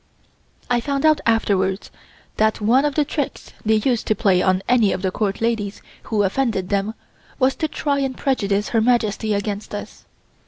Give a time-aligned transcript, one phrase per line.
[0.67, 1.91] I found out afterwards
[2.37, 5.83] that one of the tricks they used to play on any of the Court ladies
[6.05, 6.95] who offended them
[7.37, 10.05] was to try and prejudice Her Majesty against us.